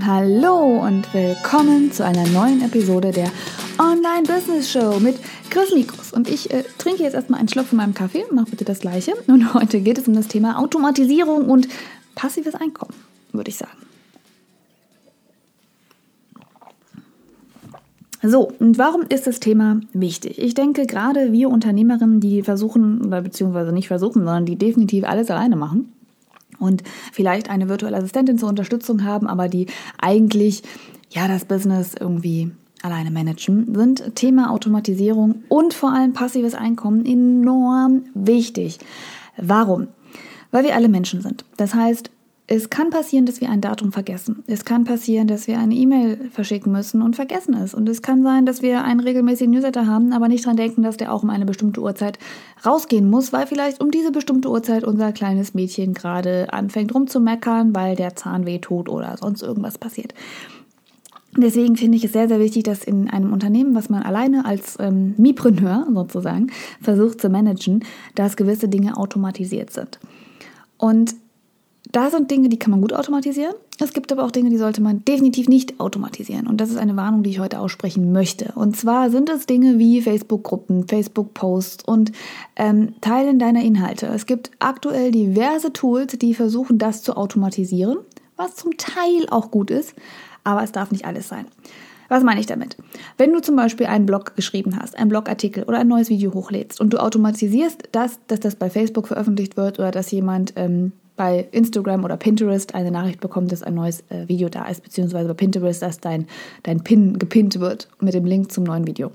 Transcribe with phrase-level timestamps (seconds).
[0.00, 3.30] Hallo und willkommen zu einer neuen Episode der
[3.78, 5.16] Online Business Show mit
[5.50, 6.14] Chris Mikus.
[6.14, 9.12] Und ich äh, trinke jetzt erstmal einen Schluck von meinem Kaffee, mach bitte das gleiche.
[9.26, 11.68] Und heute geht es um das Thema Automatisierung und
[12.14, 12.94] passives Einkommen,
[13.32, 13.76] würde ich sagen.
[18.22, 20.38] So, und warum ist das Thema wichtig?
[20.38, 25.30] Ich denke, gerade wir Unternehmerinnen, die versuchen, oder beziehungsweise nicht versuchen, sondern die definitiv alles
[25.30, 25.91] alleine machen,
[26.62, 26.82] und
[27.12, 29.66] vielleicht eine virtuelle Assistentin zur Unterstützung haben, aber die
[30.00, 30.62] eigentlich
[31.10, 32.50] ja das Business irgendwie
[32.82, 38.78] alleine managen, sind Thema Automatisierung und vor allem passives Einkommen enorm wichtig.
[39.36, 39.88] Warum?
[40.50, 41.44] Weil wir alle Menschen sind.
[41.56, 42.10] Das heißt,
[42.48, 44.42] es kann passieren, dass wir ein Datum vergessen.
[44.46, 47.72] Es kann passieren, dass wir eine E-Mail verschicken müssen und vergessen es.
[47.72, 50.96] Und es kann sein, dass wir einen regelmäßigen Newsletter haben, aber nicht dran denken, dass
[50.96, 52.18] der auch um eine bestimmte Uhrzeit
[52.66, 57.94] rausgehen muss, weil vielleicht um diese bestimmte Uhrzeit unser kleines Mädchen gerade anfängt rumzumeckern, weil
[57.94, 60.12] der Zahn weh tut oder sonst irgendwas passiert.
[61.36, 64.76] Deswegen finde ich es sehr, sehr wichtig, dass in einem Unternehmen, was man alleine als
[64.78, 66.48] ähm, Mipreneur sozusagen
[66.82, 69.98] versucht zu managen, dass gewisse Dinge automatisiert sind.
[70.76, 71.14] Und
[71.92, 73.54] da sind Dinge, die kann man gut automatisieren.
[73.78, 76.46] Es gibt aber auch Dinge, die sollte man definitiv nicht automatisieren.
[76.46, 78.52] Und das ist eine Warnung, die ich heute aussprechen möchte.
[78.54, 82.12] Und zwar sind es Dinge wie Facebook-Gruppen, Facebook-Posts und
[82.56, 84.06] ähm, Teilen deiner Inhalte.
[84.06, 87.98] Es gibt aktuell diverse Tools, die versuchen, das zu automatisieren,
[88.36, 89.94] was zum Teil auch gut ist,
[90.44, 91.46] aber es darf nicht alles sein.
[92.08, 92.76] Was meine ich damit?
[93.16, 96.80] Wenn du zum Beispiel einen Blog geschrieben hast, einen Blogartikel oder ein neues Video hochlädst
[96.80, 101.48] und du automatisierst das, dass das bei Facebook veröffentlicht wird oder dass jemand ähm, bei
[101.52, 105.34] Instagram oder Pinterest eine Nachricht bekommt, dass ein neues äh, Video da ist, beziehungsweise bei
[105.34, 106.26] Pinterest, dass dein,
[106.62, 109.12] dein Pin gepinnt wird mit dem Link zum neuen Video.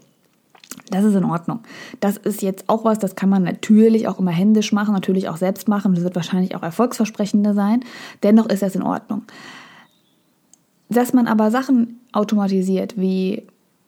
[0.91, 1.61] Das ist in Ordnung.
[1.99, 5.37] Das ist jetzt auch was, das kann man natürlich auch immer händisch machen, natürlich auch
[5.37, 5.95] selbst machen.
[5.95, 7.83] Das wird wahrscheinlich auch erfolgsversprechender sein.
[8.23, 9.23] Dennoch ist das in Ordnung.
[10.89, 13.43] Dass man aber Sachen automatisiert, wie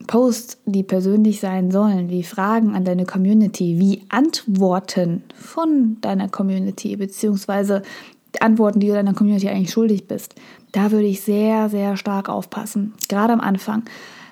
[0.07, 6.95] Posts, die persönlich sein sollen, wie Fragen an deine Community, wie Antworten von deiner Community,
[6.95, 7.83] beziehungsweise
[8.39, 10.35] Antworten, die du deiner Community eigentlich schuldig bist.
[10.71, 13.83] Da würde ich sehr, sehr stark aufpassen, gerade am Anfang.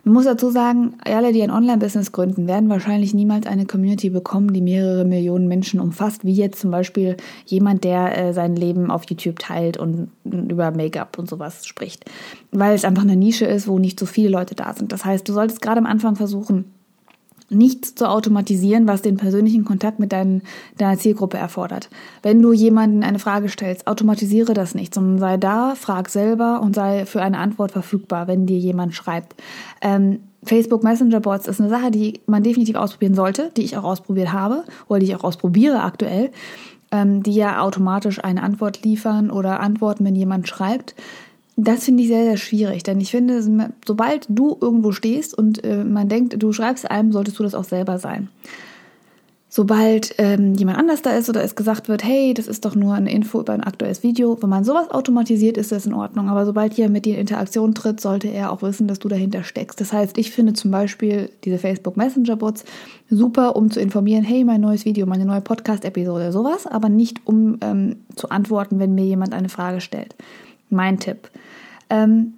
[0.07, 4.53] Man muss dazu sagen, alle, die ein Online-Business gründen, werden wahrscheinlich niemals eine Community bekommen,
[4.53, 9.03] die mehrere Millionen Menschen umfasst, wie jetzt zum Beispiel jemand, der äh, sein Leben auf
[9.09, 12.05] YouTube teilt und über Make-up und sowas spricht.
[12.53, 14.93] Weil es einfach eine Nische ist, wo nicht so viele Leute da sind.
[14.93, 16.71] Das heißt, du solltest gerade am Anfang versuchen,
[17.49, 20.41] nichts zu automatisieren, was den persönlichen Kontakt mit dein,
[20.77, 21.89] deiner Zielgruppe erfordert.
[22.21, 26.75] Wenn du jemanden eine Frage stellst, automatisiere das nicht, sondern sei da, frag selber und
[26.75, 29.35] sei für eine Antwort verfügbar, wenn dir jemand schreibt.
[29.81, 33.83] Ähm, Facebook Messenger Bots ist eine Sache, die man definitiv ausprobieren sollte, die ich auch
[33.83, 36.31] ausprobiert habe oder die ich auch ausprobiere aktuell,
[36.91, 40.95] ähm, die ja automatisch eine Antwort liefern oder antworten, wenn jemand schreibt.
[41.59, 43.41] Das finde ich sehr, sehr schwierig, denn ich finde,
[43.83, 47.63] sobald du irgendwo stehst und äh, man denkt, du schreibst einem, solltest du das auch
[47.63, 48.29] selber sein.
[49.49, 52.93] Sobald ähm, jemand anders da ist oder es gesagt wird, hey, das ist doch nur
[52.93, 56.29] eine Info über ein aktuelles Video, wenn man sowas automatisiert, ist das in Ordnung.
[56.29, 59.43] Aber sobald jemand mit dir in Interaktion tritt, sollte er auch wissen, dass du dahinter
[59.43, 59.81] steckst.
[59.81, 62.65] Das heißt, ich finde zum Beispiel diese Facebook Messenger Bots
[63.09, 67.57] super, um zu informieren, hey, mein neues Video, meine neue Podcast-Episode, sowas, aber nicht um
[67.61, 70.13] ähm, zu antworten, wenn mir jemand eine Frage stellt.
[70.69, 71.29] Mein Tipp.
[71.89, 72.33] Ähm,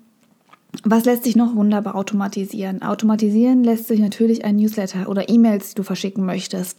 [0.84, 2.84] was lässt sich noch wunderbar automatisieren?
[2.84, 6.78] Automatisieren lässt sich natürlich ein Newsletter oder E-Mails, die du verschicken möchtest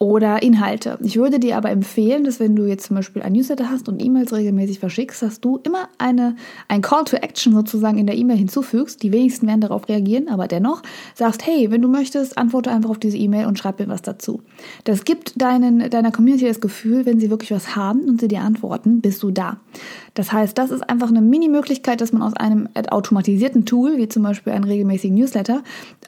[0.00, 0.98] oder Inhalte.
[1.02, 4.02] Ich würde dir aber empfehlen, dass wenn du jetzt zum Beispiel ein Newsletter hast und
[4.02, 6.36] E-Mails regelmäßig verschickst, dass du immer eine,
[6.68, 9.02] ein Call to Action sozusagen in der E-Mail hinzufügst.
[9.02, 10.82] Die wenigsten werden darauf reagieren, aber dennoch
[11.14, 14.40] sagst, hey, wenn du möchtest, antworte einfach auf diese E-Mail und schreib mir was dazu.
[14.84, 18.40] Das gibt deinen, deiner Community das Gefühl, wenn sie wirklich was haben und sie dir
[18.40, 19.60] antworten, bist du da.
[20.14, 24.22] Das heißt, das ist einfach eine Mini-Möglichkeit, dass man aus einem automatisierten Tool, wie zum
[24.22, 25.62] Beispiel einen regelmäßigen Newsletter,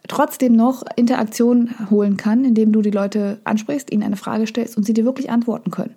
[0.09, 4.85] trotzdem noch Interaktion holen kann, indem du die Leute ansprichst ihnen eine Frage stellst und
[4.85, 5.95] sie dir wirklich antworten können.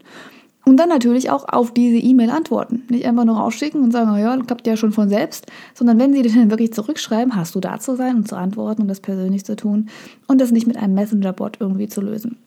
[0.66, 2.84] Und dann natürlich auch auf diese E-Mail antworten.
[2.90, 6.24] Nicht einfach nur rausschicken und sagen, ja, klappt ja schon von selbst, sondern wenn sie
[6.24, 9.46] dir dann wirklich zurückschreiben, hast du da zu sein und zu antworten und das persönlich
[9.46, 9.90] zu tun
[10.28, 12.38] und das nicht mit einem Messenger-Bot irgendwie zu lösen.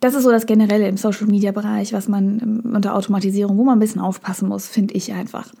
[0.00, 4.00] Das ist so das Generelle im Social-Media-Bereich, was man unter Automatisierung, wo man ein bisschen
[4.00, 5.52] aufpassen muss, finde ich einfach.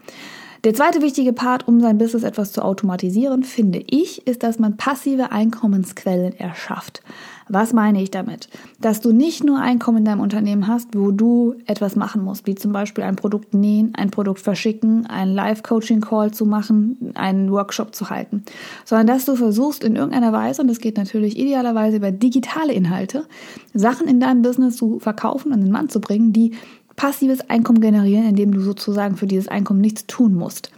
[0.64, 4.78] Der zweite wichtige Part, um sein Business etwas zu automatisieren, finde ich, ist, dass man
[4.78, 7.02] passive Einkommensquellen erschafft.
[7.50, 8.48] Was meine ich damit?
[8.80, 12.54] Dass du nicht nur Einkommen in deinem Unternehmen hast, wo du etwas machen musst, wie
[12.54, 18.08] zum Beispiel ein Produkt nähen, ein Produkt verschicken, einen Live-Coaching-Call zu machen, einen Workshop zu
[18.08, 18.44] halten,
[18.86, 23.26] sondern dass du versuchst in irgendeiner Weise, und das geht natürlich idealerweise über digitale Inhalte,
[23.74, 26.52] Sachen in deinem Business zu verkaufen und in den Mann zu bringen, die
[26.96, 30.70] passives Einkommen generieren, indem du sozusagen für dieses Einkommen nichts tun musst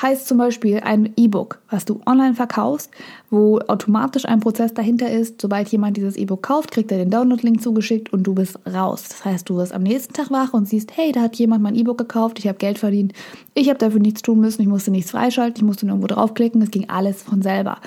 [0.00, 2.90] heißt zum Beispiel ein E-Book, was du online verkaufst,
[3.30, 5.40] wo automatisch ein Prozess dahinter ist.
[5.40, 9.04] Sobald jemand dieses E-Book kauft, kriegt er den Download-Link zugeschickt und du bist raus.
[9.08, 11.74] Das heißt, du wirst am nächsten Tag wach und siehst, hey, da hat jemand mein
[11.74, 13.12] E-Book gekauft, ich habe Geld verdient,
[13.54, 16.70] ich habe dafür nichts tun müssen, ich musste nichts freischalten, ich musste irgendwo draufklicken, es
[16.70, 17.78] ging alles von selber.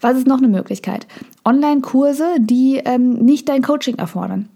[0.00, 1.06] Was ist noch eine Möglichkeit?
[1.44, 4.48] Online-Kurse, die ähm, nicht dein Coaching erfordern.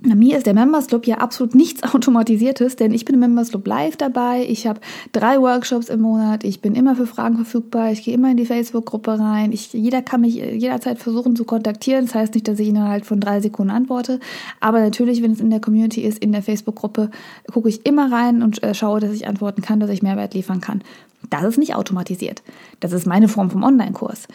[0.00, 3.50] Na, mir ist der Members Club ja absolut nichts Automatisiertes, denn ich bin im Members
[3.50, 4.46] Club live dabei.
[4.48, 4.80] Ich habe
[5.12, 6.44] drei Workshops im Monat.
[6.44, 7.90] Ich bin immer für Fragen verfügbar.
[7.90, 9.50] Ich gehe immer in die Facebook-Gruppe rein.
[9.50, 12.06] Ich, jeder kann mich jederzeit versuchen zu kontaktieren.
[12.06, 14.20] Das heißt nicht, dass ich innerhalb von drei Sekunden antworte.
[14.60, 17.10] Aber natürlich, wenn es in der Community ist, in der Facebook-Gruppe,
[17.52, 20.60] gucke ich immer rein und äh, schaue, dass ich antworten kann, dass ich Mehrwert liefern
[20.60, 20.82] kann.
[21.28, 22.44] Das ist nicht automatisiert.
[22.78, 24.28] Das ist meine Form vom Online-Kurs.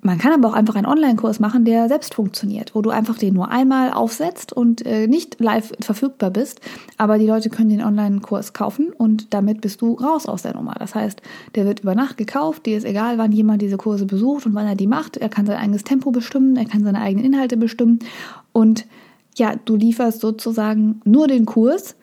[0.00, 3.34] Man kann aber auch einfach einen Online-Kurs machen, der selbst funktioniert, wo du einfach den
[3.34, 6.60] nur einmal aufsetzt und äh, nicht live verfügbar bist,
[6.98, 10.74] aber die Leute können den Online-Kurs kaufen und damit bist du raus aus der Nummer.
[10.78, 11.20] Das heißt,
[11.56, 14.68] der wird über Nacht gekauft, dir ist egal, wann jemand diese Kurse besucht und wann
[14.68, 15.16] er die macht.
[15.16, 17.98] Er kann sein eigenes Tempo bestimmen, er kann seine eigenen Inhalte bestimmen
[18.52, 18.86] und
[19.36, 21.96] ja, du lieferst sozusagen nur den Kurs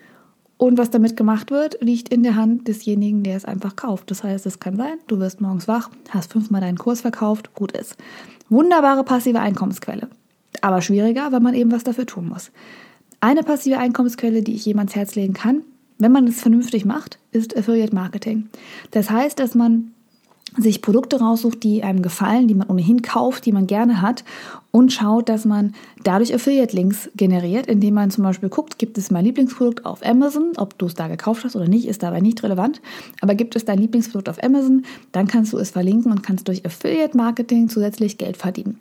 [0.58, 4.10] und was damit gemacht wird, liegt in der Hand desjenigen, der es einfach kauft.
[4.10, 7.72] Das heißt, es kann sein, du wirst morgens wach, hast fünfmal deinen Kurs verkauft, gut
[7.74, 7.96] ist.
[8.50, 10.08] Wunderbare passive Einkommensquelle.
[10.62, 12.52] Aber schwieriger, weil man eben was dafür tun muss.
[13.20, 15.64] Eine passive Einkommensquelle, die ich jemand Herz legen kann,
[15.98, 18.50] wenn man es vernünftig macht, ist Affiliate Marketing.
[18.92, 19.92] Das heißt, dass man
[20.58, 24.24] sich Produkte raussucht, die einem gefallen, die man ohnehin kauft, die man gerne hat
[24.72, 25.74] und schaut, dass man
[26.04, 30.78] dadurch Affiliate-Links generiert, indem man zum Beispiel guckt, gibt es mein Lieblingsprodukt auf Amazon, ob
[30.78, 32.82] du es da gekauft hast oder nicht, ist dabei nicht relevant,
[33.22, 36.66] aber gibt es dein Lieblingsprodukt auf Amazon, dann kannst du es verlinken und kannst durch
[36.66, 38.80] Affiliate-Marketing zusätzlich Geld verdienen.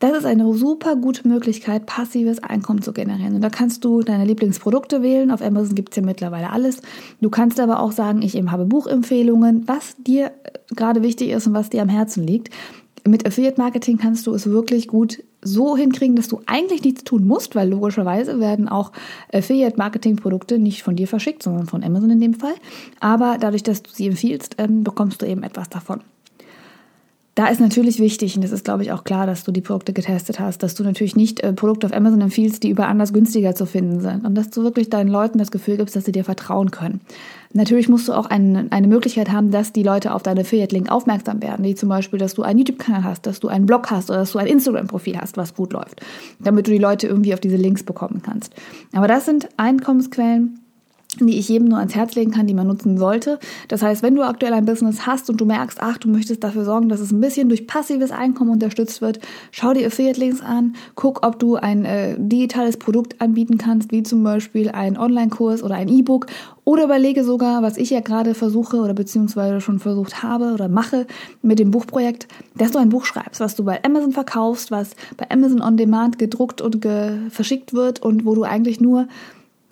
[0.00, 3.34] Das ist eine super gute Möglichkeit, passives Einkommen zu generieren.
[3.34, 5.30] Und da kannst du deine Lieblingsprodukte wählen.
[5.30, 6.80] Auf Amazon gibt es ja mittlerweile alles.
[7.20, 11.52] Du kannst aber auch sagen, ich habe Buchempfehlungen, was dir äh, gerade wichtig ist und
[11.52, 12.48] was dir am Herzen liegt.
[13.06, 17.26] Mit Affiliate Marketing kannst du es wirklich gut so hinkriegen, dass du eigentlich nichts tun
[17.26, 18.92] musst, weil logischerweise werden auch
[19.32, 22.54] Affiliate Marketing Produkte nicht von dir verschickt, sondern von Amazon in dem Fall.
[23.00, 26.00] Aber dadurch, dass du sie empfiehlst, ähm, bekommst du eben etwas davon.
[27.36, 29.92] Da ist natürlich wichtig, und das ist, glaube ich, auch klar, dass du die Produkte
[29.92, 33.54] getestet hast, dass du natürlich nicht äh, Produkte auf Amazon empfiehlst, die über anders günstiger
[33.54, 34.24] zu finden sind.
[34.24, 37.00] Und dass du wirklich deinen Leuten das Gefühl gibst, dass sie dir vertrauen können.
[37.52, 41.40] Natürlich musst du auch ein, eine Möglichkeit haben, dass die Leute auf deine Affiliate-Link aufmerksam
[41.40, 44.20] werden, wie zum Beispiel, dass du einen YouTube-Kanal hast, dass du einen Blog hast oder
[44.20, 46.00] dass du ein Instagram-Profil hast, was gut läuft,
[46.40, 48.54] damit du die Leute irgendwie auf diese Links bekommen kannst.
[48.92, 50.60] Aber das sind Einkommensquellen,
[51.18, 53.38] die ich jedem nur ans Herz legen kann, die man nutzen sollte.
[53.68, 56.64] Das heißt, wenn du aktuell ein Business hast und du merkst, ach, du möchtest dafür
[56.64, 59.20] sorgen, dass es ein bisschen durch passives Einkommen unterstützt wird,
[59.50, 64.22] schau dir Affiliate-Links an, guck, ob du ein äh, digitales Produkt anbieten kannst, wie zum
[64.22, 66.26] Beispiel ein Online-Kurs oder ein E-Book
[66.64, 71.06] oder überlege sogar, was ich ja gerade versuche oder beziehungsweise schon versucht habe oder mache
[71.42, 75.28] mit dem Buchprojekt, dass du ein Buch schreibst, was du bei Amazon verkaufst, was bei
[75.30, 76.86] Amazon On Demand gedruckt und
[77.30, 79.08] verschickt wird und wo du eigentlich nur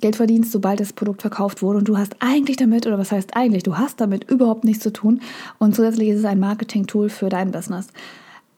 [0.00, 3.37] Geld verdienst, sobald das Produkt verkauft wurde und du hast eigentlich damit, oder was heißt
[3.37, 5.21] eigentlich, du hast damit überhaupt nichts zu tun
[5.59, 7.89] und zusätzlich ist es ein Marketing-Tool für dein Business.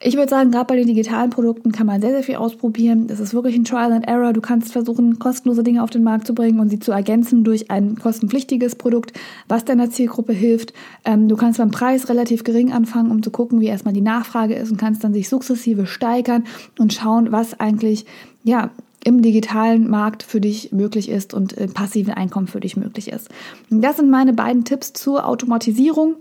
[0.02, 3.06] Ich würde sagen, gerade bei den digitalen Produkten kann man sehr, sehr viel ausprobieren.
[3.06, 4.32] Das ist wirklich ein Trial and Error.
[4.32, 7.70] Du kannst versuchen, kostenlose Dinge auf den Markt zu bringen und sie zu ergänzen durch
[7.70, 9.12] ein kostenpflichtiges Produkt,
[9.46, 10.72] was deiner Zielgruppe hilft.
[11.04, 14.54] Ähm, du kannst beim Preis relativ gering anfangen, um zu gucken, wie erstmal die Nachfrage
[14.54, 16.44] ist und kannst dann sich sukzessive steigern
[16.78, 18.06] und schauen, was eigentlich,
[18.42, 18.70] ja,
[19.04, 23.28] im digitalen Markt für dich möglich ist und äh, passive Einkommen für dich möglich ist.
[23.70, 26.16] Das sind meine beiden Tipps zur Automatisierung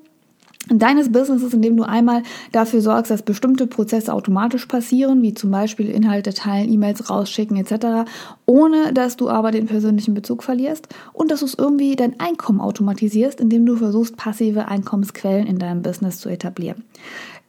[0.69, 5.89] deines Businesses, indem du einmal dafür sorgst, dass bestimmte Prozesse automatisch passieren, wie zum Beispiel
[5.89, 8.09] Inhalte teilen, E-Mails rausschicken etc.,
[8.45, 12.61] ohne dass du aber den persönlichen Bezug verlierst und dass du es irgendwie dein Einkommen
[12.61, 16.83] automatisierst, indem du versuchst, passive Einkommensquellen in deinem Business zu etablieren.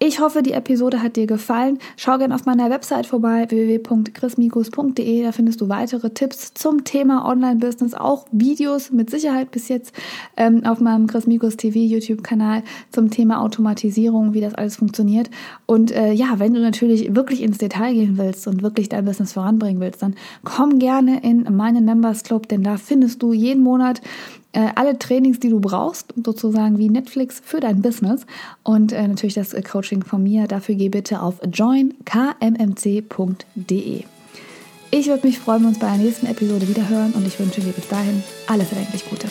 [0.03, 1.79] Ich hoffe, die Episode hat dir gefallen.
[1.99, 5.23] Schau gerne auf meiner Website vorbei, www.chrismikus.de.
[5.25, 9.93] Da findest du weitere Tipps zum Thema Online-Business, auch Videos mit Sicherheit bis jetzt
[10.39, 15.31] ähm, auf meinem Chris Mikus TV YouTube-Kanal zum Thema Automatisierung, wie das alles funktioniert.
[15.67, 19.33] Und äh, ja, wenn du natürlich wirklich ins Detail gehen willst und wirklich dein Business
[19.33, 20.14] voranbringen willst, dann
[20.45, 24.00] komm gerne in meinen Members Club, denn da findest du jeden Monat
[24.52, 28.26] äh, alle Trainings, die du brauchst, sozusagen wie Netflix für dein Business
[28.62, 30.47] und äh, natürlich das äh, Coaching von mir.
[30.49, 31.95] Dafür geh bitte auf joinkmmc.de.
[34.93, 37.38] Ich würde mich freuen, wenn wir uns bei der nächsten Episode wieder hören und ich
[37.38, 39.29] wünsche dir bis dahin alles erdenklich Gute.